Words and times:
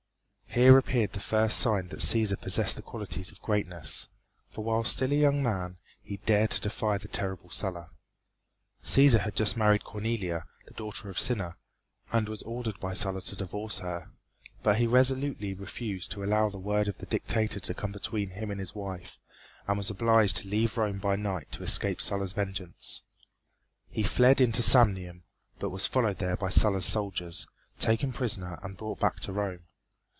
Here 0.53 0.77
appeared 0.77 1.13
the 1.13 1.21
first 1.21 1.59
sign 1.59 1.87
that 1.87 1.99
Cæsar 2.01 2.37
possessed 2.41 2.75
the 2.75 2.81
qualities 2.81 3.31
of 3.31 3.41
greatness 3.41 4.09
for 4.49 4.65
while 4.65 4.83
still 4.83 5.13
a 5.13 5.15
young 5.15 5.41
man, 5.41 5.77
he 6.01 6.17
dared 6.17 6.49
to 6.51 6.59
defy 6.59 6.97
the 6.97 7.07
terrible 7.07 7.49
Sulla. 7.49 7.89
Cæsar 8.83 9.21
had 9.21 9.33
just 9.33 9.55
married 9.55 9.85
Cornelia, 9.85 10.43
the 10.65 10.73
daughter 10.73 11.09
of 11.09 11.17
Cinna, 11.21 11.55
and 12.11 12.27
was 12.27 12.43
ordered 12.43 12.77
by 12.81 12.91
Sulla 12.91 13.21
to 13.21 13.35
divorce 13.37 13.79
her. 13.79 14.09
But 14.61 14.79
he 14.79 14.87
resolutely 14.87 15.53
refused 15.53 16.11
to 16.11 16.23
allow 16.25 16.49
the 16.49 16.57
word 16.59 16.89
of 16.89 16.97
the 16.97 17.05
dictator 17.05 17.61
to 17.61 17.73
come 17.73 17.93
between 17.93 18.31
him 18.31 18.51
and 18.51 18.59
his 18.59 18.75
wife, 18.75 19.19
and 19.69 19.77
was 19.77 19.89
obliged 19.89 20.35
to 20.37 20.49
leave 20.49 20.77
Rome 20.77 20.97
by 20.97 21.15
night 21.15 21.49
to 21.53 21.63
escape 21.63 22.01
Sulla's 22.01 22.33
vengeance. 22.33 23.03
He 23.89 24.03
fled 24.03 24.41
into 24.41 24.61
Samnium, 24.61 25.21
but 25.59 25.69
was 25.69 25.87
followed 25.87 26.17
there 26.17 26.35
by 26.35 26.49
Sulla's 26.49 26.85
soldiers, 26.85 27.47
taken 27.79 28.11
prisoner 28.11 28.59
and 28.61 28.75
brought 28.75 28.99
back 28.99 29.21
to 29.21 29.31
Rome. 29.31 29.61